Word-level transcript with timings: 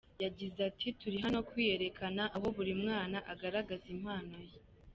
Yagize 0.23 0.59
ati: 0.69 0.87
“Turi 0.99 1.17
hano 1.25 1.39
kwiyerekana 1.49 2.23
aho 2.35 2.47
buri 2.55 2.73
mwana 2.81 3.17
agaragaza 3.33 3.85
impano 3.95 4.35
ye. 4.47 4.57